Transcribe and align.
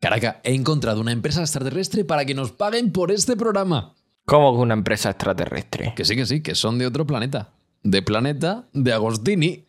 Caraca, 0.00 0.40
he 0.44 0.54
encontrado 0.54 1.02
una 1.02 1.12
empresa 1.12 1.42
extraterrestre 1.42 2.06
para 2.06 2.24
que 2.24 2.34
nos 2.34 2.52
paguen 2.52 2.90
por 2.90 3.12
este 3.12 3.36
programa. 3.36 3.92
¿Cómo 4.24 4.54
que 4.54 4.62
una 4.62 4.72
empresa 4.72 5.10
extraterrestre? 5.10 5.92
Que 5.94 6.06
sí, 6.06 6.16
que 6.16 6.24
sí, 6.24 6.42
que 6.42 6.54
son 6.54 6.78
de 6.78 6.86
otro 6.86 7.06
planeta. 7.06 7.50
De 7.82 8.00
planeta 8.00 8.64
de 8.72 8.94
Agostini. 8.94 9.66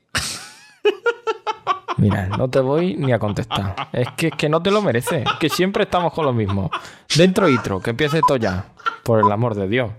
Mira, 1.98 2.28
no 2.30 2.50
te 2.50 2.62
voy 2.62 2.96
ni 2.96 3.12
a 3.12 3.20
contestar. 3.20 3.90
Es 3.92 4.08
que, 4.16 4.28
es 4.28 4.34
que 4.38 4.48
no 4.48 4.64
te 4.64 4.72
lo 4.72 4.82
mereces. 4.82 5.26
Que 5.38 5.50
siempre 5.50 5.84
estamos 5.84 6.14
con 6.14 6.26
lo 6.26 6.32
mismo. 6.32 6.72
Dentro 7.16 7.50
intro, 7.50 7.82
que 7.82 7.90
empiece 7.90 8.20
esto 8.20 8.38
ya. 8.38 8.70
Por 9.04 9.20
el 9.20 9.30
amor 9.30 9.54
de 9.56 9.68
Dios. 9.68 9.92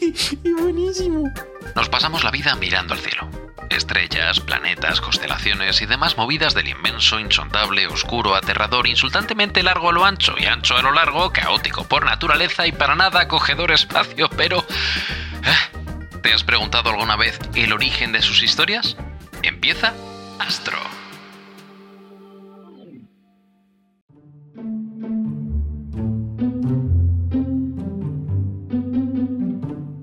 y 0.42 0.52
buenísimo. 0.52 1.30
Nos 1.76 1.88
pasamos 1.88 2.24
la 2.24 2.32
vida 2.32 2.56
mirando 2.56 2.94
al 2.94 3.00
cielo. 3.00 3.28
Estrellas, 3.70 4.40
planetas, 4.40 5.00
constelaciones 5.00 5.80
y 5.80 5.86
demás 5.86 6.16
movidas 6.16 6.54
del 6.54 6.68
inmenso, 6.68 7.18
insondable, 7.18 7.86
oscuro, 7.86 8.34
aterrador, 8.34 8.86
insultantemente 8.86 9.62
largo 9.62 9.88
a 9.88 9.92
lo 9.92 10.04
ancho 10.04 10.34
y 10.38 10.46
ancho 10.46 10.76
a 10.76 10.82
lo 10.82 10.92
largo, 10.92 11.32
caótico 11.32 11.84
por 11.84 12.04
naturaleza 12.04 12.66
y 12.66 12.72
para 12.72 12.96
nada 12.96 13.20
acogedor 13.20 13.70
espacio, 13.70 14.28
pero... 14.36 14.58
¿eh? 14.58 15.78
¿Te 16.22 16.34
has 16.34 16.44
preguntado 16.44 16.90
alguna 16.90 17.16
vez 17.16 17.38
el 17.54 17.72
origen 17.72 18.12
de 18.12 18.20
sus 18.20 18.42
historias? 18.42 18.96
Empieza 19.42 19.94
Astro. 20.38 20.99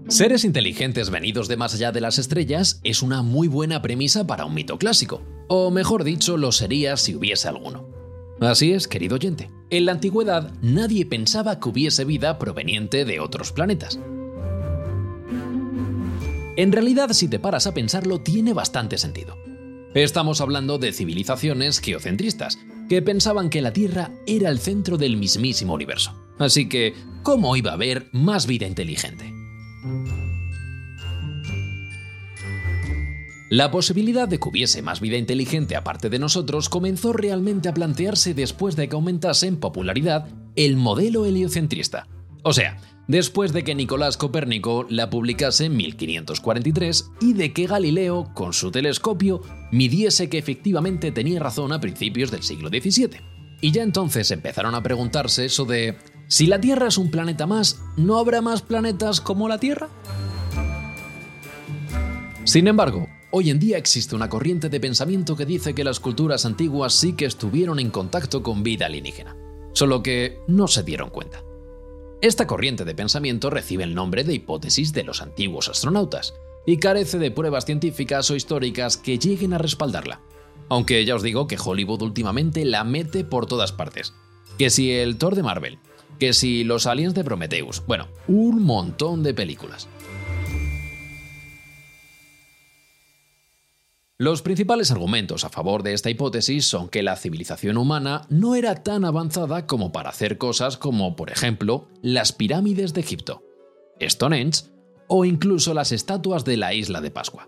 Seres 0.09 0.45
inteligentes 0.45 1.09
venidos 1.09 1.49
de 1.49 1.57
más 1.57 1.73
allá 1.73 1.91
de 1.91 1.99
las 1.99 2.17
estrellas 2.17 2.79
es 2.85 3.01
una 3.01 3.23
muy 3.23 3.49
buena 3.49 3.81
premisa 3.81 4.25
para 4.25 4.45
un 4.45 4.53
mito 4.53 4.77
clásico, 4.77 5.21
o 5.49 5.69
mejor 5.69 6.05
dicho, 6.05 6.37
lo 6.37 6.53
sería 6.53 6.95
si 6.95 7.13
hubiese 7.13 7.49
alguno. 7.49 7.89
Así 8.39 8.71
es, 8.71 8.87
querido 8.87 9.15
oyente. 9.15 9.51
En 9.69 9.85
la 9.85 9.91
antigüedad 9.91 10.53
nadie 10.61 11.05
pensaba 11.05 11.59
que 11.59 11.67
hubiese 11.67 12.05
vida 12.05 12.39
proveniente 12.39 13.03
de 13.03 13.19
otros 13.19 13.51
planetas. 13.51 13.99
En 16.55 16.71
realidad, 16.71 17.11
si 17.11 17.27
te 17.27 17.39
paras 17.39 17.67
a 17.67 17.73
pensarlo, 17.73 18.21
tiene 18.21 18.53
bastante 18.53 18.97
sentido. 18.97 19.35
Estamos 19.93 20.39
hablando 20.39 20.77
de 20.77 20.93
civilizaciones 20.93 21.81
geocentristas, 21.81 22.57
que 22.87 23.01
pensaban 23.01 23.49
que 23.49 23.61
la 23.61 23.73
Tierra 23.73 24.11
era 24.25 24.49
el 24.51 24.59
centro 24.59 24.97
del 24.97 25.17
mismísimo 25.17 25.73
universo. 25.73 26.13
Así 26.39 26.69
que, 26.69 26.93
¿cómo 27.23 27.57
iba 27.57 27.71
a 27.71 27.73
haber 27.73 28.07
más 28.13 28.47
vida 28.47 28.67
inteligente? 28.67 29.36
La 33.49 33.71
posibilidad 33.71 34.27
de 34.27 34.39
que 34.39 34.49
hubiese 34.49 34.81
más 34.81 34.99
vida 34.99 35.15
inteligente 35.15 35.77
aparte 35.77 36.09
de 36.09 36.19
nosotros 36.19 36.67
comenzó 36.67 37.13
realmente 37.13 37.69
a 37.69 37.73
plantearse 37.73 38.33
después 38.33 38.75
de 38.75 38.89
que 38.89 38.95
aumentase 38.95 39.47
en 39.47 39.57
popularidad 39.57 40.27
el 40.57 40.75
modelo 40.75 41.25
heliocentrista. 41.25 42.07
O 42.43 42.51
sea, 42.51 42.77
después 43.07 43.53
de 43.53 43.63
que 43.63 43.73
Nicolás 43.73 44.17
Copérnico 44.17 44.85
la 44.89 45.09
publicase 45.09 45.65
en 45.65 45.77
1543 45.77 47.11
y 47.21 47.33
de 47.33 47.53
que 47.53 47.67
Galileo, 47.67 48.33
con 48.33 48.51
su 48.51 48.69
telescopio, 48.69 49.41
midiese 49.71 50.27
que 50.27 50.39
efectivamente 50.39 51.13
tenía 51.13 51.39
razón 51.39 51.71
a 51.71 51.79
principios 51.79 52.31
del 52.31 52.43
siglo 52.43 52.67
XVII. 52.67 53.21
Y 53.61 53.71
ya 53.71 53.81
entonces 53.81 54.29
empezaron 54.31 54.75
a 54.75 54.83
preguntarse 54.83 55.45
eso 55.45 55.63
de, 55.63 55.97
si 56.27 56.47
la 56.47 56.59
Tierra 56.59 56.89
es 56.89 56.97
un 56.97 57.11
planeta 57.11 57.47
más, 57.47 57.79
¿no 57.95 58.19
habrá 58.19 58.41
más 58.41 58.61
planetas 58.61 59.21
como 59.21 59.47
la 59.47 59.57
Tierra? 59.57 59.87
Sin 62.43 62.67
embargo, 62.67 63.07
Hoy 63.29 63.49
en 63.49 63.59
día 63.59 63.77
existe 63.77 64.15
una 64.15 64.29
corriente 64.29 64.69
de 64.69 64.79
pensamiento 64.79 65.35
que 65.35 65.45
dice 65.45 65.75
que 65.75 65.83
las 65.83 65.99
culturas 65.99 66.45
antiguas 66.45 66.93
sí 66.93 67.11
que 67.11 67.25
estuvieron 67.25 67.77
en 67.77 67.89
contacto 67.89 68.41
con 68.41 68.63
vida 68.63 68.85
alienígena, 68.85 69.35
solo 69.73 70.01
que 70.01 70.39
no 70.47 70.69
se 70.69 70.83
dieron 70.83 71.09
cuenta. 71.09 71.43
Esta 72.21 72.47
corriente 72.47 72.85
de 72.85 72.95
pensamiento 72.95 73.49
recibe 73.49 73.83
el 73.83 73.93
nombre 73.95 74.23
de 74.23 74.33
hipótesis 74.33 74.93
de 74.93 75.03
los 75.03 75.21
antiguos 75.21 75.67
astronautas 75.67 76.35
y 76.65 76.77
carece 76.77 77.19
de 77.19 77.29
pruebas 77.29 77.65
científicas 77.65 78.31
o 78.31 78.35
históricas 78.35 78.95
que 78.95 79.19
lleguen 79.19 79.53
a 79.53 79.57
respaldarla. 79.57 80.21
Aunque 80.69 81.03
ya 81.03 81.15
os 81.15 81.21
digo 81.21 81.47
que 81.47 81.59
Hollywood 81.61 82.03
últimamente 82.03 82.63
la 82.63 82.85
mete 82.85 83.25
por 83.25 83.45
todas 83.45 83.73
partes. 83.73 84.13
Que 84.57 84.69
si 84.69 84.91
el 84.91 85.17
Thor 85.17 85.35
de 85.35 85.43
Marvel, 85.43 85.79
que 86.17 86.31
si 86.31 86.63
los 86.63 86.87
aliens 86.87 87.13
de 87.13 87.25
Prometheus, 87.25 87.83
bueno, 87.85 88.07
un 88.29 88.63
montón 88.63 89.21
de 89.21 89.33
películas. 89.33 89.89
Los 94.19 94.41
principales 94.41 94.89
argumentos 94.89 95.43
a 95.43 95.49
favor 95.49 95.83
de 95.83 95.93
esta 95.93 96.09
hipótesis 96.09 96.65
son 96.65 96.89
que 96.89 97.03
la 97.03 97.15
civilización 97.17 97.77
humana 97.77 98.25
no 98.29 98.55
era 98.55 98.81
tan 98.81 99.05
avanzada 99.05 99.67
como 99.67 99.91
para 99.91 100.09
hacer 100.09 100.39
cosas 100.39 100.75
como, 100.75 101.15
por 101.15 101.29
ejemplo, 101.29 101.87
las 102.01 102.31
pirámides 102.31 102.95
de 102.95 103.01
Egipto, 103.01 103.43
Stonehenge 104.01 104.71
o 105.07 105.23
incluso 105.23 105.75
las 105.75 105.91
estatuas 105.91 106.45
de 106.45 106.57
la 106.57 106.73
isla 106.73 106.99
de 106.99 107.11
Pascua. 107.11 107.47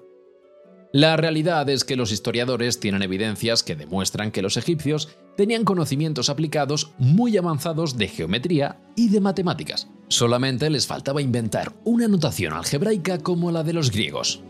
La 0.93 1.17
realidad 1.17 1.67
es 1.69 1.83
que 1.83 1.95
los 1.95 2.11
historiadores 2.11 2.79
tienen 2.79 3.01
evidencias 3.01 3.63
que 3.63 3.75
demuestran 3.75 4.29
que 4.29 4.43
los 4.43 4.55
egipcios 4.55 5.09
tenían 5.37 5.63
conocimientos 5.65 6.29
aplicados 6.29 6.91
muy 6.99 7.35
avanzados 7.35 7.97
de 7.97 8.09
geometría 8.09 8.79
y 8.95 9.09
de 9.09 9.21
matemáticas. 9.21 9.87
Solamente 10.07 10.69
les 10.69 10.85
faltaba 10.85 11.23
inventar 11.23 11.73
una 11.83 12.07
notación 12.07 12.53
algebraica 12.53 13.17
como 13.17 13.51
la 13.51 13.63
de 13.63 13.73
los 13.73 13.89
griegos. 13.89 14.43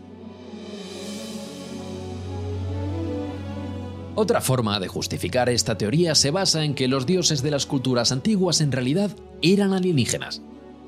Otra 4.16 4.40
forma 4.40 4.80
de 4.80 4.88
justificar 4.88 5.48
esta 5.48 5.78
teoría 5.78 6.14
se 6.14 6.30
basa 6.30 6.64
en 6.64 6.74
que 6.74 6.88
los 6.88 7.06
dioses 7.06 7.42
de 7.42 7.50
las 7.50 7.66
culturas 7.66 8.10
antiguas 8.10 8.60
en 8.60 8.72
realidad 8.72 9.10
eran 9.40 9.72
alienígenas. 9.72 10.42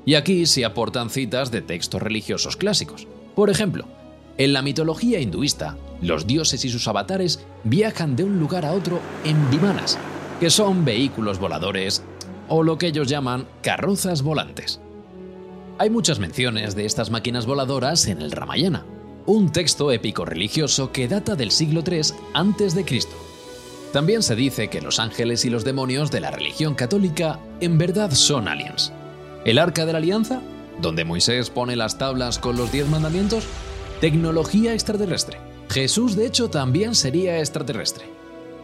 Y 0.05 0.15
aquí 0.15 0.45
se 0.45 0.65
aportan 0.65 1.09
citas 1.09 1.49
de 1.49 1.61
textos 1.61 2.01
religiosos 2.01 2.57
clásicos. 2.57 3.07
Por 3.35 3.49
ejemplo, 3.49 3.85
en 4.37 4.51
la 4.51 4.61
mitología 4.61 5.19
hinduista, 5.19 5.77
los 6.01 6.27
dioses 6.27 6.65
y 6.65 6.69
sus 6.69 6.87
avatares 6.87 7.45
viajan 7.63 8.15
de 8.15 8.25
un 8.25 8.39
lugar 8.39 8.65
a 8.65 8.73
otro 8.73 8.99
en 9.23 9.49
vimanas, 9.49 9.97
que 10.39 10.49
son 10.49 10.83
vehículos 10.83 11.39
voladores 11.39 12.03
o 12.49 12.61
lo 12.61 12.77
que 12.77 12.87
ellos 12.87 13.07
llaman 13.07 13.47
carrozas 13.61 14.21
volantes. 14.21 14.81
Hay 15.79 15.89
muchas 15.89 16.19
menciones 16.19 16.75
de 16.75 16.85
estas 16.85 17.09
máquinas 17.09 17.45
voladoras 17.45 18.07
en 18.07 18.21
el 18.21 18.31
Ramayana, 18.31 18.85
un 19.25 19.51
texto 19.51 19.91
épico 19.91 20.25
religioso 20.25 20.91
que 20.91 21.07
data 21.07 21.35
del 21.35 21.51
siglo 21.51 21.83
III 21.85 22.01
a.C. 22.33 22.99
También 23.93 24.23
se 24.23 24.35
dice 24.35 24.69
que 24.69 24.81
los 24.81 24.99
ángeles 24.99 25.45
y 25.45 25.49
los 25.49 25.63
demonios 25.63 26.11
de 26.11 26.19
la 26.19 26.31
religión 26.31 26.75
católica 26.75 27.39
en 27.61 27.77
verdad 27.77 28.11
son 28.11 28.47
aliens. 28.47 28.91
El 29.45 29.59
Arca 29.59 29.85
de 29.85 29.93
la 29.93 29.99
Alianza, 29.99 30.41
donde 30.81 31.05
Moisés 31.05 31.49
pone 31.49 31.75
las 31.75 31.97
tablas 31.97 32.39
con 32.39 32.57
los 32.57 32.71
diez 32.71 32.87
mandamientos, 32.89 33.45
tecnología 34.01 34.73
extraterrestre. 34.73 35.37
Jesús 35.69 36.15
de 36.15 36.25
hecho 36.25 36.49
también 36.49 36.95
sería 36.95 37.39
extraterrestre. 37.39 38.05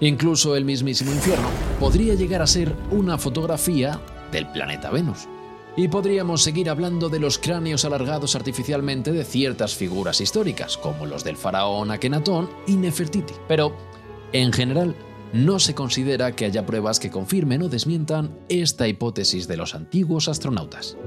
Incluso 0.02 0.56
el 0.56 0.66
mismísimo 0.66 1.12
infierno 1.12 1.48
podría 1.80 2.16
llegar 2.16 2.42
a 2.42 2.48
ser 2.48 2.74
una 2.92 3.18
fotografía 3.18 4.00
del 4.32 4.48
planeta 4.48 4.90
Venus. 4.90 5.28
Y 5.80 5.88
podríamos 5.88 6.44
seguir 6.44 6.70
hablando 6.70 7.08
de 7.08 7.22
los 7.22 7.38
cráneos 7.38 7.86
alargados 7.86 8.36
artificialmente 8.36 9.14
de 9.14 9.24
ciertas 9.24 9.76
figuras 9.76 10.20
históricas, 10.20 10.76
como 10.76 11.06
los 11.06 11.24
del 11.24 11.38
faraón 11.38 11.90
Akenatón 11.90 12.50
y 12.68 12.76
Nefertiti. 12.76 13.34
Pero, 13.48 13.78
en 14.34 14.52
general, 14.52 14.94
no 15.32 15.58
se 15.58 15.76
considera 15.76 16.36
que 16.36 16.44
haya 16.44 16.66
pruebas 16.66 17.00
que 17.00 17.10
confirmen 17.10 17.62
o 17.62 17.70
desmientan 17.70 18.38
esta 18.50 18.90
hipótesis 18.90 19.48
de 19.48 19.56
los 19.56 19.74
antiguos 19.74 20.28
astronautas. 20.28 20.98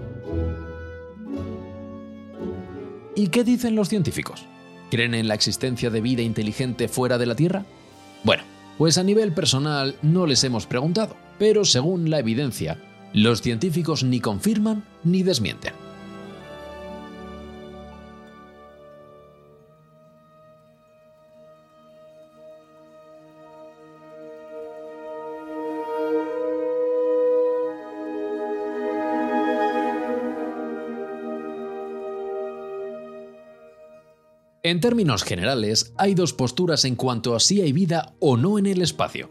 ¿Y 3.15 3.29
qué 3.29 3.45
dicen 3.45 3.75
los 3.75 3.91
científicos? 3.91 4.47
¿Creen 4.91 5.13
en 5.13 5.29
la 5.29 5.35
existencia 5.35 5.91
de 5.91 6.01
vida 6.01 6.23
inteligente 6.23 6.89
fuera 6.89 7.19
de 7.19 7.27
la 7.27 7.35
Tierra? 7.35 7.67
Bueno, 8.25 8.45
pues 8.79 8.97
a 8.97 9.03
nivel 9.03 9.35
personal 9.35 9.97
no 10.01 10.25
les 10.25 10.43
hemos 10.45 10.67
preguntado, 10.67 11.15
pero 11.39 11.67
según 11.67 12.09
la 12.09 12.21
evidencia, 12.21 12.79
los 13.13 13.43
científicos 13.43 14.05
ni 14.05 14.21
confirman 14.21 14.85
ni 15.05 15.23
desmienten. 15.23 15.75
En 34.65 34.81
términos 34.81 35.25
generales, 35.25 35.93
hay 35.99 36.15
dos 36.15 36.33
posturas 36.33 36.85
en 36.85 36.95
cuanto 36.95 37.35
a 37.35 37.41
si 37.41 37.61
hay 37.61 37.73
vida 37.73 38.15
o 38.21 38.37
no 38.37 38.59
en 38.59 38.67
el 38.67 38.81
espacio. 38.81 39.31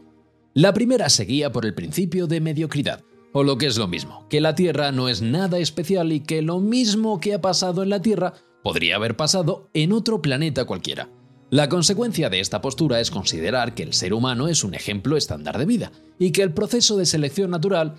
La 0.53 0.73
primera 0.73 1.09
se 1.09 1.23
guía 1.23 1.51
por 1.51 1.65
el 1.65 1.73
principio 1.73 2.27
de 2.27 2.41
mediocridad, 2.41 3.01
o 3.33 3.43
lo 3.43 3.57
que 3.57 3.67
es 3.67 3.77
lo 3.77 3.87
mismo, 3.87 4.27
que 4.29 4.41
la 4.41 4.55
Tierra 4.55 4.91
no 4.91 5.09
es 5.09 5.21
nada 5.21 5.59
especial 5.59 6.11
y 6.11 6.21
que 6.21 6.41
lo 6.41 6.59
mismo 6.59 7.19
que 7.19 7.33
ha 7.33 7.41
pasado 7.41 7.83
en 7.83 7.89
la 7.89 8.01
Tierra 8.01 8.33
podría 8.63 8.95
haber 8.95 9.15
pasado 9.15 9.69
en 9.73 9.91
otro 9.93 10.21
planeta 10.21 10.65
cualquiera. 10.65 11.09
La 11.49 11.67
consecuencia 11.67 12.29
de 12.29 12.39
esta 12.39 12.61
postura 12.61 13.01
es 13.01 13.11
considerar 13.11 13.75
que 13.75 13.83
el 13.83 13.93
ser 13.93 14.13
humano 14.13 14.47
es 14.47 14.63
un 14.63 14.73
ejemplo 14.73 15.17
estándar 15.17 15.57
de 15.57 15.65
vida 15.65 15.91
y 16.17 16.31
que 16.31 16.43
el 16.43 16.53
proceso 16.53 16.95
de 16.95 17.05
selección 17.05 17.51
natural 17.51 17.95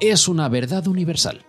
es 0.00 0.26
una 0.26 0.48
verdad 0.48 0.86
universal. 0.86 1.44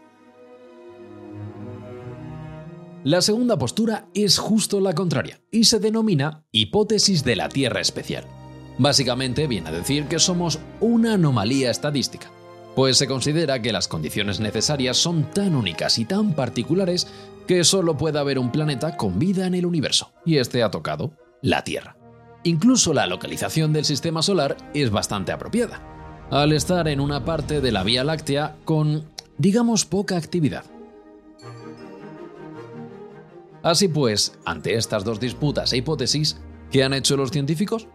La 3.06 3.22
segunda 3.22 3.58
postura 3.58 4.08
es 4.14 4.40
justo 4.40 4.82
la 4.82 4.94
contraria 4.94 5.40
y 5.52 5.66
se 5.66 5.80
denomina 5.80 6.44
hipótesis 6.52 7.24
de 7.24 7.36
la 7.36 7.50
Tierra 7.50 7.80
especial. 7.80 8.26
Básicamente 8.78 9.48
viene 9.48 9.70
a 9.70 9.72
decir 9.72 10.06
que 10.06 10.20
somos 10.20 10.60
una 10.82 11.14
anomalía 11.14 11.72
estadística, 11.72 12.32
pues 12.76 12.98
se 12.98 13.08
considera 13.08 13.62
que 13.62 13.72
las 13.72 13.88
condiciones 13.88 14.40
necesarias 14.40 14.98
son 14.98 15.32
tan 15.32 15.56
únicas 15.56 15.98
y 15.98 16.06
tan 16.06 16.34
particulares 16.34 17.08
que 17.48 17.64
solo 17.64 17.96
puede 17.98 18.20
haber 18.20 18.38
un 18.38 18.52
planeta 18.52 18.98
con 18.98 19.18
vida 19.18 19.48
en 19.48 19.54
el 19.54 19.66
universo, 19.66 20.12
y 20.26 20.38
este 20.38 20.62
ha 20.62 20.72
tocado 20.72 21.14
la 21.42 21.64
Tierra. 21.64 21.96
Incluso 22.44 22.94
la 22.94 23.08
localización 23.08 23.74
del 23.74 23.86
sistema 23.86 24.22
solar 24.22 24.58
es 24.74 24.92
bastante 24.92 25.32
apropiada, 25.32 25.82
al 26.30 26.54
estar 26.54 26.88
en 26.88 27.00
una 27.00 27.24
parte 27.24 27.62
de 27.62 27.72
la 27.72 27.84
Vía 27.84 28.04
Láctea 28.04 28.56
con, 28.66 29.06
digamos, 29.38 29.86
poca 29.86 30.18
actividad. 30.18 30.64
Así 33.64 33.88
pues, 33.88 34.38
ante 34.46 34.76
estas 34.76 35.04
dos 35.04 35.20
disputas 35.20 35.74
e 35.74 35.78
hipótesis, 35.78 36.38
¿qué 36.72 36.84
han 36.84 36.94
hecho 36.94 37.18
los 37.18 37.32
científicos? 37.32 37.88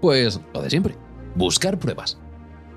Pues 0.00 0.40
lo 0.52 0.60
de 0.60 0.68
siempre, 0.68 0.96
buscar 1.34 1.78
pruebas. 1.78 2.18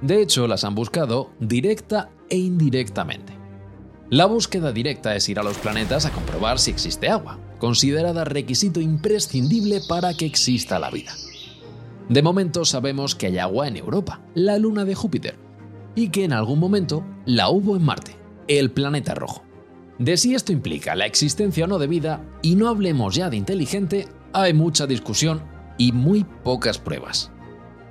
De 0.01 0.21
hecho, 0.21 0.47
las 0.47 0.63
han 0.63 0.75
buscado 0.75 1.31
directa 1.39 2.09
e 2.29 2.37
indirectamente. 2.37 3.33
La 4.09 4.25
búsqueda 4.25 4.71
directa 4.71 5.15
es 5.15 5.27
ir 5.29 5.39
a 5.39 5.43
los 5.43 5.57
planetas 5.57 6.05
a 6.05 6.11
comprobar 6.11 6.57
si 6.57 6.71
existe 6.71 7.09
agua, 7.09 7.37
considerada 7.59 8.23
requisito 8.23 8.79
imprescindible 8.79 9.81
para 9.87 10.13
que 10.15 10.25
exista 10.25 10.79
la 10.79 10.89
vida. 10.89 11.13
De 12.07 12.23
momento 12.23 12.65
sabemos 12.65 13.13
que 13.13 13.27
hay 13.27 13.37
agua 13.37 13.67
en 13.67 13.77
Europa, 13.77 14.21
la 14.33 14.57
luna 14.57 14.85
de 14.85 14.95
Júpiter, 14.95 15.37
y 15.93 16.09
que 16.09 16.23
en 16.23 16.33
algún 16.33 16.59
momento 16.59 17.05
la 17.25 17.49
hubo 17.49 17.75
en 17.75 17.83
Marte, 17.83 18.15
el 18.47 18.71
planeta 18.71 19.13
rojo. 19.13 19.43
De 19.99 20.17
si 20.17 20.33
esto 20.33 20.51
implica 20.51 20.95
la 20.95 21.05
existencia 21.05 21.65
o 21.65 21.67
no 21.67 21.77
de 21.77 21.87
vida, 21.87 22.25
y 22.41 22.55
no 22.55 22.69
hablemos 22.69 23.13
ya 23.13 23.29
de 23.29 23.35
inteligente, 23.37 24.07
hay 24.33 24.53
mucha 24.53 24.87
discusión 24.87 25.43
y 25.77 25.91
muy 25.91 26.23
pocas 26.23 26.79
pruebas. 26.79 27.31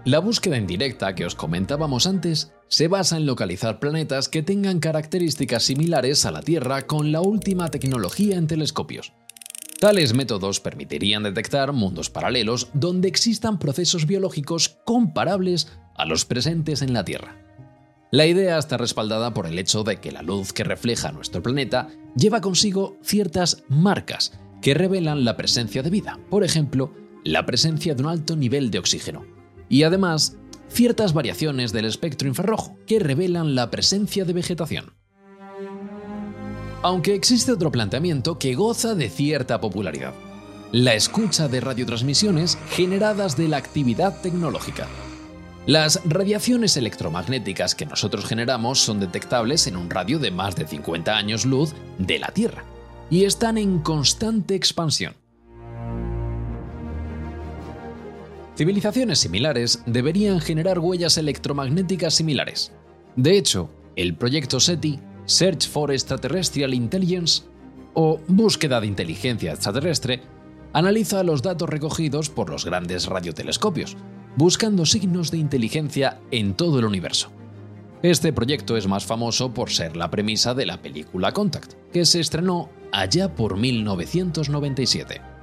La 0.09 0.21
búsqueda 0.21 0.57
indirecta 0.57 1.15
que 1.15 1.27
os 1.27 1.35
comentábamos 1.35 2.07
antes 2.07 2.51
se 2.69 2.89
basa 2.89 3.19
en 3.19 3.27
localizar 3.27 3.79
planetas 3.79 4.31
que 4.31 4.43
tengan 4.43 4.81
características 4.81 5.65
similares 5.65 6.25
a 6.25 6.31
la 6.31 6.41
Tierra 6.41 6.87
con 6.87 7.13
la 7.13 7.21
última 7.21 7.69
tecnología 7.69 8.39
en 8.39 8.47
telescopios. 8.47 9.13
Tales 9.79 10.15
métodos 10.15 10.61
permitirían 10.61 11.25
detectar 11.25 11.75
mundos 11.75 12.09
paralelos 12.09 12.71
donde 12.73 13.07
existan 13.07 13.59
procesos 13.59 14.07
biológicos 14.07 14.79
comparables 14.87 15.71
a 15.95 16.07
los 16.07 16.25
presentes 16.25 16.81
en 16.81 16.95
la 16.95 17.05
Tierra. 17.05 17.37
La 18.11 18.25
idea 18.25 18.57
está 18.57 18.79
respaldada 18.79 19.35
por 19.35 19.45
el 19.45 19.59
hecho 19.59 19.85
de 19.85 20.01
que 20.01 20.11
la 20.11 20.23
luz 20.23 20.55
que 20.55 20.65
refleja 20.65 21.13
nuestro 21.13 21.43
planeta 21.43 21.89
lleva 22.17 22.41
consigo 22.41 22.97
ciertas 23.03 23.63
marcas 23.69 24.41
que 24.63 24.73
revelan 24.73 25.27
la 25.27 25.37
presencia 25.37 25.83
de 25.83 25.91
vida, 25.91 26.19
por 26.31 26.45
ejemplo, 26.45 26.95
la 27.25 27.45
presencia 27.45 27.95
de 27.95 28.03
un 28.03 28.09
alto 28.09 28.37
nivel 28.37 28.71
de 28.71 28.79
oxígeno 28.79 29.38
y 29.69 29.83
además 29.83 30.37
ciertas 30.69 31.13
variaciones 31.13 31.73
del 31.73 31.85
espectro 31.85 32.29
infrarrojo 32.29 32.77
que 32.87 32.99
revelan 32.99 33.55
la 33.55 33.71
presencia 33.71 34.25
de 34.25 34.33
vegetación. 34.33 34.95
Aunque 36.83 37.15
existe 37.15 37.53
otro 37.53 37.73
planteamiento 37.73 38.39
que 38.39 38.55
goza 38.55 38.95
de 38.95 39.11
cierta 39.11 39.61
popularidad, 39.61 40.15
la 40.71 40.95
escucha 40.95 41.49
de 41.49 41.61
radiotransmisiones 41.61 42.59
generadas 42.71 43.37
de 43.37 43.49
la 43.49 43.57
actividad 43.57 44.21
tecnológica. 44.21 44.87
Las 45.67 46.01
radiaciones 46.05 46.77
electromagnéticas 46.77 47.75
que 47.75 47.85
nosotros 47.85 48.25
generamos 48.25 48.79
son 48.79 49.01
detectables 49.01 49.67
en 49.67 49.77
un 49.77 49.91
radio 49.91 50.19
de 50.19 50.31
más 50.31 50.57
de 50.57 50.67
50 50.67 51.17
años 51.17 51.45
luz 51.45 51.75
de 51.99 52.19
la 52.19 52.29
Tierra 52.29 52.65
y 53.11 53.25
están 53.25 53.59
en 53.59 53.81
constante 53.81 54.55
expansión. 54.55 55.15
Civilizaciones 58.59 59.21
similares 59.21 59.85
deberían 59.87 60.41
generar 60.41 60.81
huellas 60.81 61.17
electromagnéticas 61.17 62.15
similares. 62.15 62.73
De 63.15 63.39
hecho, 63.39 63.71
el 63.95 64.17
proyecto 64.17 64.59
SETI, 64.59 64.99
Search 65.27 65.69
for 65.69 65.93
Extraterrestrial 65.93 66.75
Intelligence, 66.75 67.45
o 67.95 68.19
Búsqueda 68.27 68.81
de 68.81 68.89
Inteligencia 68.89 69.53
Extraterrestre, 69.53 70.23
analiza 70.73 71.23
los 71.23 71.41
datos 71.41 71.69
recogidos 71.69 72.31
por 72.31 72.51
los 72.51 72.65
grandes 72.65 73.07
radiotelescopios, 73.07 73.97
buscando 74.35 74.87
signos 74.87 75.31
de 75.31 75.39
inteligencia 75.39 76.19
en 76.33 76.55
todo 76.55 76.81
el 76.81 76.85
universo. 76.85 77.31
Este 78.03 78.33
proyecto 78.33 78.77
es 78.77 78.89
más 78.89 79.05
famoso 79.05 79.55
por 79.55 79.71
ser 79.71 79.97
la 79.97 80.11
premisa 80.11 80.55
de 80.55 80.67
la 80.67 80.83
película 80.83 81.31
Contact, 81.31 81.75
que 81.93 82.05
se 82.05 82.19
estrenó 82.19 82.71
allá 82.91 83.37
por 83.37 83.57
1997. 83.57 85.38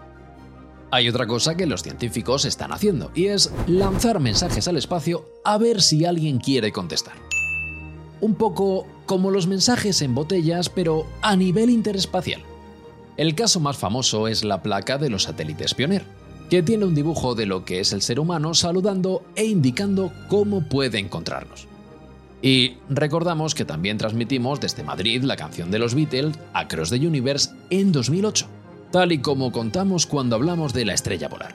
Hay 0.96 1.10
otra 1.10 1.28
cosa 1.28 1.58
que 1.58 1.66
los 1.66 1.84
científicos 1.84 2.46
están 2.46 2.72
haciendo, 2.72 3.12
y 3.14 3.26
es 3.26 3.52
lanzar 3.68 4.22
mensajes 4.22 4.70
al 4.70 4.78
espacio 4.78 5.28
a 5.44 5.58
ver 5.58 5.82
si 5.82 6.06
alguien 6.06 6.38
quiere 6.38 6.72
contestar. 6.72 7.16
Un 8.22 8.36
poco 8.36 8.88
como 9.06 9.30
los 9.30 9.46
mensajes 9.46 10.02
en 10.02 10.16
botellas, 10.16 10.70
pero 10.70 11.06
a 11.22 11.36
nivel 11.36 11.70
interespacial. 11.70 12.42
El 13.18 13.36
caso 13.36 13.60
más 13.60 13.76
famoso 13.76 14.30
es 14.30 14.46
la 14.46 14.64
placa 14.64 14.98
de 14.98 15.10
los 15.10 15.24
satélites 15.24 15.74
Pioneer, 15.74 16.06
que 16.50 16.64
tiene 16.64 16.86
un 16.86 16.96
dibujo 16.96 17.36
de 17.36 17.46
lo 17.46 17.66
que 17.66 17.82
es 17.82 17.92
el 17.92 18.02
ser 18.02 18.18
humano 18.18 18.54
saludando 18.54 19.22
e 19.36 19.44
indicando 19.44 20.14
cómo 20.30 20.62
puede 20.70 20.98
encontrarnos. 20.98 21.68
Y 22.42 22.78
recordamos 22.88 23.54
que 23.54 23.66
también 23.66 23.98
transmitimos 23.98 24.62
desde 24.62 24.84
Madrid 24.84 25.24
la 25.24 25.36
canción 25.36 25.72
de 25.72 25.80
los 25.80 25.94
Beatles, 25.94 26.40
Across 26.54 26.92
the 26.92 27.06
Universe, 27.06 27.50
en 27.70 27.92
2008 27.92 28.48
tal 28.96 29.12
y 29.12 29.18
como 29.18 29.52
contamos 29.52 30.06
cuando 30.06 30.38
hablamos 30.38 30.72
de 30.72 30.86
la 30.86 30.94
estrella 30.94 31.28
polar. 31.28 31.54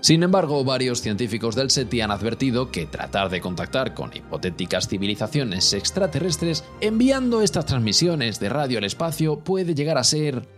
Sin 0.00 0.22
embargo, 0.22 0.64
varios 0.64 1.02
científicos 1.02 1.54
del 1.54 1.68
SETI 1.68 2.00
han 2.00 2.10
advertido 2.10 2.70
que 2.70 2.86
tratar 2.86 3.28
de 3.28 3.42
contactar 3.42 3.92
con 3.92 4.16
hipotéticas 4.16 4.88
civilizaciones 4.88 5.74
extraterrestres 5.74 6.64
enviando 6.80 7.42
estas 7.42 7.66
transmisiones 7.66 8.40
de 8.40 8.48
radio 8.48 8.78
al 8.78 8.84
espacio 8.84 9.40
puede 9.40 9.74
llegar 9.74 9.98
a 9.98 10.04
ser 10.04 10.48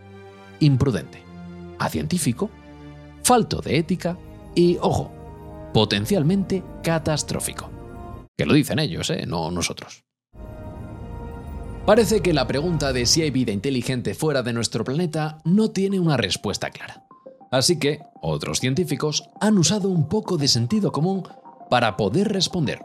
imprudente, 0.61 1.21
acientífico, 1.77 2.49
falto 3.21 3.59
de 3.59 3.79
ética 3.79 4.17
y, 4.55 4.77
ojo, 4.79 5.11
potencialmente 5.73 6.63
catastrófico. 6.81 7.69
Que 8.37 8.45
lo 8.45 8.53
dicen 8.53 8.79
ellos, 8.79 9.09
¿eh? 9.09 9.25
no 9.27 9.51
nosotros. 9.51 10.05
Parece 11.85 12.21
que 12.21 12.31
la 12.31 12.47
pregunta 12.47 12.93
de 12.93 13.05
si 13.05 13.23
hay 13.23 13.29
vida 13.29 13.51
inteligente 13.51 14.13
fuera 14.13 14.41
de 14.41 14.53
nuestro 14.53 14.85
planeta 14.85 15.39
no 15.43 15.71
tiene 15.71 15.99
una 15.99 16.15
respuesta 16.15 16.69
clara. 16.69 17.03
Así 17.51 17.77
que 17.77 17.99
otros 18.21 18.61
científicos 18.61 19.29
han 19.41 19.57
usado 19.57 19.89
un 19.89 20.07
poco 20.07 20.37
de 20.37 20.47
sentido 20.47 20.93
común 20.93 21.23
para 21.69 21.97
poder 21.97 22.29
responder. 22.29 22.79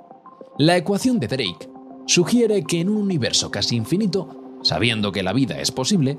La 0.58 0.76
ecuación 0.76 1.20
de 1.20 1.28
Drake 1.28 1.70
sugiere 2.06 2.64
que 2.64 2.80
en 2.80 2.88
un 2.88 2.96
universo 2.96 3.52
casi 3.52 3.76
infinito, 3.76 4.58
sabiendo 4.62 5.12
que 5.12 5.22
la 5.22 5.32
vida 5.32 5.60
es 5.60 5.70
posible, 5.70 6.18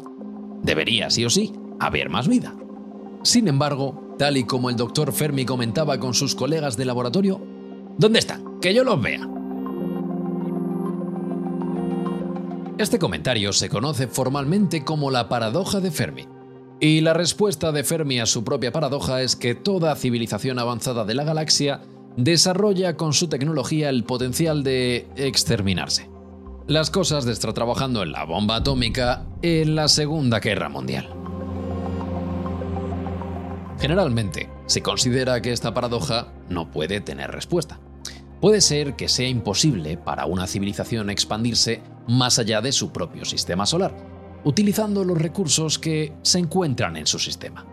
debería 0.64 1.10
sí 1.10 1.26
o 1.26 1.30
sí 1.30 1.52
haber 1.82 2.10
más 2.10 2.30
vida. 2.30 2.56
Sin 3.24 3.50
embargo, 3.50 4.16
tal 4.18 4.38
y 4.38 4.46
como 4.46 4.70
el 4.70 4.78
doctor 4.78 5.12
Fermi 5.12 5.44
comentaba 5.44 6.00
con 6.00 6.14
sus 6.14 6.34
colegas 6.34 6.78
de 6.78 6.86
laboratorio, 6.86 7.42
¿dónde 7.98 8.20
están? 8.20 8.58
Que 8.62 8.74
yo 8.74 8.86
los 8.86 9.02
vea. 9.02 9.39
Este 12.80 12.98
comentario 12.98 13.52
se 13.52 13.68
conoce 13.68 14.08
formalmente 14.08 14.86
como 14.86 15.12
la 15.12 15.28
paradoja 15.28 15.82
de 15.82 15.92
Fermi. 15.92 16.30
Y 16.80 17.02
la 17.02 17.14
respuesta 17.14 17.74
de 17.74 17.84
Fermi 17.84 18.22
a 18.22 18.26
su 18.26 18.46
propia 18.46 18.72
paradoja 18.72 19.22
es 19.22 19.36
que 19.36 19.54
toda 19.54 19.98
civilización 19.98 20.60
avanzada 20.60 21.04
de 21.04 21.14
la 21.14 21.26
galaxia 21.26 21.82
desarrolla 22.16 22.96
con 22.96 23.12
su 23.12 23.28
tecnología 23.28 23.90
el 23.90 24.06
potencial 24.06 24.64
de 24.64 25.10
exterminarse. 25.18 26.10
Las 26.68 26.90
cosas 26.90 27.26
de 27.26 27.34
estar 27.34 27.52
trabajando 27.52 28.02
en 28.02 28.14
la 28.14 28.24
bomba 28.24 28.56
atómica 28.56 29.26
en 29.42 29.76
la 29.76 29.90
Segunda 29.90 30.40
Guerra 30.40 30.70
Mundial. 30.70 31.10
Generalmente, 33.82 34.50
se 34.68 34.82
considera 34.82 35.42
que 35.42 35.52
esta 35.52 35.74
paradoja 35.74 36.32
no 36.48 36.72
puede 36.72 37.02
tener 37.02 37.30
respuesta. 37.30 37.82
Puede 38.42 38.62
ser 38.62 38.96
que 38.96 39.10
sea 39.10 39.28
imposible 39.28 39.98
para 39.98 40.26
una 40.26 40.48
civilización 40.48 41.10
expandirse 41.10 41.82
más 42.08 42.40
allá 42.40 42.62
de 42.62 42.72
su 42.72 42.94
propio 42.94 43.26
sistema 43.26 43.66
solar, 43.66 43.94
utilizando 44.46 45.04
los 45.04 45.18
recursos 45.18 45.78
que 45.78 46.14
se 46.22 46.40
encuentran 46.40 46.96
en 46.96 47.06
su 47.06 47.20
sistema. 47.20 47.68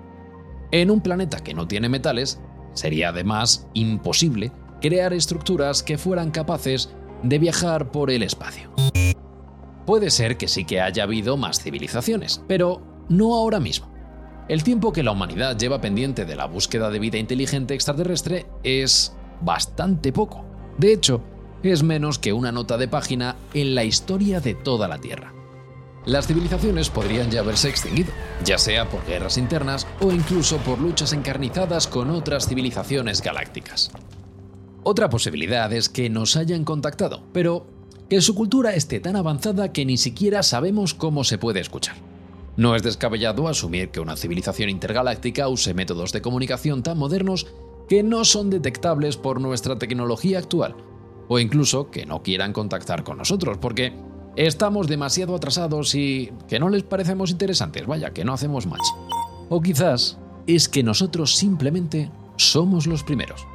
En 0.72 0.90
un 0.90 1.00
planeta 1.00 1.38
que 1.38 1.54
no 1.54 1.68
tiene 1.68 1.88
metales, 1.88 2.40
sería 2.72 3.10
además 3.10 3.68
imposible 3.74 4.50
crear 4.80 5.12
estructuras 5.12 5.84
que 5.84 5.98
fueran 5.98 6.32
capaces 6.32 6.90
de 7.22 7.38
viajar 7.38 7.92
por 7.92 8.10
el 8.10 8.24
espacio. 8.24 8.72
Puede 9.86 10.10
ser 10.10 10.36
que 10.36 10.48
sí 10.48 10.64
que 10.64 10.80
haya 10.80 11.04
habido 11.04 11.36
más 11.36 11.62
civilizaciones, 11.62 12.42
pero 12.48 12.82
no 13.08 13.36
ahora 13.36 13.60
mismo. 13.60 13.94
el 14.48 14.62
tiempo 14.62 14.92
que 14.92 15.02
la 15.02 15.10
humanidad 15.10 15.56
lleva 15.58 15.80
pendiente 15.80 16.24
de 16.24 16.36
la 16.36 16.46
búsqueda 16.46 16.90
de 16.90 17.00
vida 17.00 17.18
inteligente 17.18 17.74
extraterrestre 17.74 18.46
es 18.62 19.16
bastante 19.40 20.12
poco. 20.12 20.55
De 20.78 20.92
hecho, 20.92 21.22
es 21.62 21.82
menos 21.82 22.18
que 22.18 22.32
una 22.32 22.52
nota 22.52 22.76
de 22.76 22.88
página 22.88 23.36
en 23.54 23.74
la 23.74 23.84
historia 23.84 24.40
de 24.40 24.54
toda 24.54 24.88
la 24.88 24.98
Tierra. 24.98 25.32
Las 26.04 26.28
civilizaciones 26.28 26.88
podrían 26.88 27.30
ya 27.30 27.40
haberse 27.40 27.68
extinguido, 27.68 28.12
ya 28.44 28.58
sea 28.58 28.88
por 28.88 29.04
guerras 29.06 29.38
internas 29.38 29.86
o 30.00 30.12
incluso 30.12 30.58
por 30.58 30.80
luchas 30.80 31.12
encarnizadas 31.12 31.88
con 31.88 32.10
otras 32.10 32.46
civilizaciones 32.46 33.22
galácticas. 33.22 33.90
Otra 34.84 35.10
posibilidad 35.10 35.72
es 35.72 35.88
que 35.88 36.08
nos 36.08 36.36
hayan 36.36 36.64
contactado, 36.64 37.22
pero 37.32 37.66
que 38.08 38.20
su 38.20 38.36
cultura 38.36 38.74
esté 38.74 39.00
tan 39.00 39.16
avanzada 39.16 39.72
que 39.72 39.84
ni 39.84 39.96
siquiera 39.96 40.44
sabemos 40.44 40.94
cómo 40.94 41.24
se 41.24 41.38
puede 41.38 41.58
escuchar. 41.58 41.96
No 42.56 42.76
es 42.76 42.84
descabellado 42.84 43.48
asumir 43.48 43.90
que 43.90 43.98
una 43.98 44.16
civilización 44.16 44.70
intergaláctica 44.70 45.48
use 45.48 45.74
métodos 45.74 46.12
de 46.12 46.22
comunicación 46.22 46.84
tan 46.84 46.98
modernos 46.98 47.48
que 47.88 48.02
no 48.02 48.24
son 48.24 48.50
detectables 48.50 49.16
por 49.16 49.40
nuestra 49.40 49.78
tecnología 49.78 50.38
actual, 50.38 50.76
o 51.28 51.38
incluso 51.38 51.90
que 51.90 52.06
no 52.06 52.22
quieran 52.22 52.52
contactar 52.52 53.04
con 53.04 53.18
nosotros, 53.18 53.58
porque 53.58 53.92
estamos 54.36 54.86
demasiado 54.86 55.34
atrasados 55.34 55.94
y 55.94 56.32
que 56.48 56.58
no 56.58 56.68
les 56.68 56.82
parecemos 56.82 57.30
interesantes, 57.30 57.86
vaya, 57.86 58.10
que 58.10 58.24
no 58.24 58.32
hacemos 58.32 58.66
match. 58.66 58.86
O 59.48 59.60
quizás 59.60 60.18
es 60.46 60.68
que 60.68 60.82
nosotros 60.82 61.34
simplemente 61.36 62.10
somos 62.36 62.86
los 62.86 63.02
primeros. 63.02 63.46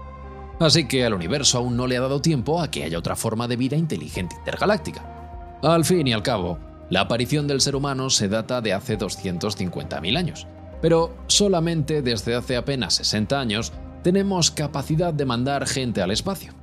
Así 0.60 0.88
que 0.88 1.06
al 1.06 1.14
universo 1.14 1.58
aún 1.58 1.76
no 1.76 1.88
le 1.88 1.98
ha 1.98 2.02
dado 2.02 2.22
tiempo 2.22 2.62
a 2.62 2.70
que 2.70 2.84
haya 2.84 3.00
otra 3.00 3.16
forma 3.16 3.48
de 3.48 3.56
vida 3.56 3.76
inteligente 3.76 4.36
intergaláctica. 4.36 5.60
Al 5.64 5.86
fin 5.86 6.08
y 6.08 6.14
al 6.14 6.24
cabo, 6.24 6.60
la 6.90 7.02
aparición 7.02 7.48
del 7.48 7.62
ser 7.62 7.76
humano 7.76 8.10
se 8.10 8.28
data 8.28 8.62
de 8.62 8.74
hace 8.74 8.98
250.000 8.98 10.18
años, 10.18 10.48
pero 10.82 11.16
solamente 11.28 12.02
desde 12.02 12.36
hace 12.36 12.56
apenas 12.56 12.96
60 12.96 13.40
años 13.40 13.72
tenemos 14.04 14.52
capacidad 14.52 15.14
de 15.14 15.26
mandar 15.26 15.68
gente 15.68 16.02
al 16.02 16.12
espacio. 16.12 16.54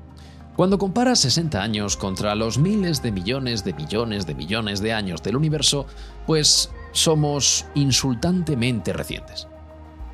Cuando 0.56 0.78
comparas 0.78 1.20
60 1.20 1.62
años 1.62 1.96
contra 1.96 2.34
los 2.34 2.58
miles 2.58 3.00
de 3.00 3.12
millones 3.12 3.62
de 3.62 3.74
millones 3.74 4.26
de 4.26 4.34
millones 4.34 4.80
de 4.80 4.92
años 4.92 5.22
del 5.22 5.36
universo, 5.36 5.86
pues 6.26 6.70
somos 6.90 7.64
insultantemente 7.74 8.92
recientes. 8.92 9.46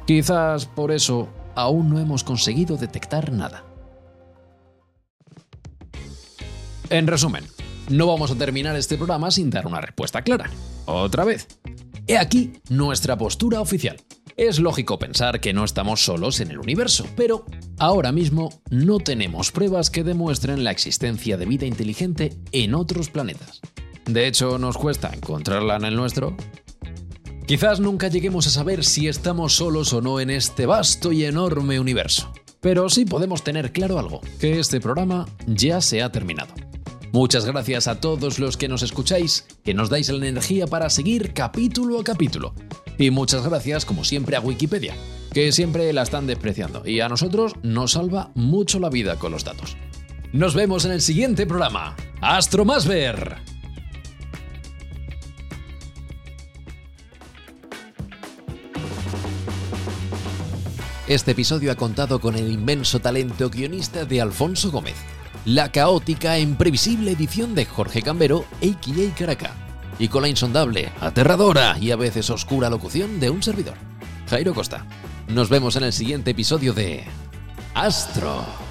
Quizás 0.06 0.66
por 0.66 0.92
eso 0.92 1.30
aún 1.54 1.88
no 1.88 1.98
hemos 1.98 2.24
conseguido 2.24 2.76
detectar 2.76 3.32
nada. 3.32 3.64
En 6.90 7.06
resumen, 7.06 7.44
no 7.88 8.06
vamos 8.06 8.30
a 8.30 8.34
terminar 8.34 8.76
este 8.76 8.98
programa 8.98 9.30
sin 9.30 9.48
dar 9.48 9.66
una 9.66 9.80
respuesta 9.80 10.20
clara. 10.20 10.50
Otra 10.84 11.24
vez. 11.24 11.48
He 12.06 12.18
aquí 12.18 12.52
nuestra 12.68 13.16
postura 13.16 13.62
oficial. 13.62 13.96
Es 14.36 14.58
lógico 14.58 14.98
pensar 14.98 15.38
que 15.38 15.52
no 15.52 15.64
estamos 15.64 16.04
solos 16.04 16.40
en 16.40 16.50
el 16.50 16.58
universo, 16.58 17.06
pero 17.14 17.44
ahora 17.78 18.10
mismo 18.10 18.60
no 18.68 18.98
tenemos 18.98 19.52
pruebas 19.52 19.90
que 19.90 20.02
demuestren 20.02 20.64
la 20.64 20.72
existencia 20.72 21.36
de 21.36 21.46
vida 21.46 21.66
inteligente 21.66 22.36
en 22.50 22.74
otros 22.74 23.10
planetas. 23.10 23.60
De 24.06 24.26
hecho, 24.26 24.58
nos 24.58 24.76
cuesta 24.76 25.12
encontrarla 25.14 25.76
en 25.76 25.84
el 25.84 25.94
nuestro. 25.94 26.36
Quizás 27.46 27.78
nunca 27.78 28.08
lleguemos 28.08 28.48
a 28.48 28.50
saber 28.50 28.84
si 28.84 29.06
estamos 29.06 29.54
solos 29.54 29.92
o 29.92 30.00
no 30.00 30.18
en 30.18 30.30
este 30.30 30.66
vasto 30.66 31.12
y 31.12 31.24
enorme 31.24 31.78
universo. 31.78 32.32
Pero 32.60 32.88
sí 32.88 33.04
podemos 33.04 33.44
tener 33.44 33.70
claro 33.70 34.00
algo, 34.00 34.20
que 34.40 34.58
este 34.58 34.80
programa 34.80 35.26
ya 35.46 35.80
se 35.80 36.02
ha 36.02 36.10
terminado. 36.10 36.52
Muchas 37.12 37.44
gracias 37.44 37.86
a 37.86 38.00
todos 38.00 38.40
los 38.40 38.56
que 38.56 38.66
nos 38.66 38.82
escucháis, 38.82 39.46
que 39.62 39.74
nos 39.74 39.90
dais 39.90 40.08
la 40.08 40.26
energía 40.26 40.66
para 40.66 40.90
seguir 40.90 41.32
capítulo 41.34 42.00
a 42.00 42.04
capítulo. 42.04 42.52
Y 42.98 43.10
muchas 43.10 43.46
gracias, 43.46 43.84
como 43.84 44.04
siempre, 44.04 44.36
a 44.36 44.40
Wikipedia, 44.40 44.94
que 45.32 45.50
siempre 45.52 45.92
la 45.92 46.02
están 46.02 46.26
despreciando 46.26 46.86
y 46.86 47.00
a 47.00 47.08
nosotros 47.08 47.54
nos 47.62 47.92
salva 47.92 48.30
mucho 48.34 48.78
la 48.78 48.88
vida 48.88 49.16
con 49.16 49.32
los 49.32 49.44
datos. 49.44 49.76
Nos 50.32 50.54
vemos 50.54 50.84
en 50.84 50.92
el 50.92 51.00
siguiente 51.00 51.46
programa. 51.46 51.96
¡Astro 52.20 52.64
más 52.64 52.86
ver! 52.86 53.36
Este 61.06 61.32
episodio 61.32 61.70
ha 61.70 61.74
contado 61.74 62.18
con 62.18 62.34
el 62.34 62.50
inmenso 62.50 62.98
talento 62.98 63.50
guionista 63.50 64.06
de 64.06 64.22
Alfonso 64.22 64.70
Gómez, 64.70 64.96
la 65.44 65.70
caótica 65.70 66.38
e 66.38 66.40
imprevisible 66.40 67.10
edición 67.10 67.54
de 67.54 67.66
Jorge 67.66 68.00
Cambero, 68.00 68.46
a.k.a. 68.62 69.14
Caracá 69.14 69.63
y 69.98 70.08
con 70.08 70.22
la 70.22 70.28
insondable, 70.28 70.92
aterradora 71.00 71.76
y 71.80 71.90
a 71.90 71.96
veces 71.96 72.30
oscura 72.30 72.70
locución 72.70 73.20
de 73.20 73.30
un 73.30 73.42
servidor, 73.42 73.76
Jairo 74.28 74.54
Costa. 74.54 74.86
Nos 75.28 75.48
vemos 75.48 75.76
en 75.76 75.84
el 75.84 75.92
siguiente 75.92 76.32
episodio 76.32 76.72
de 76.72 77.04
Astro. 77.74 78.63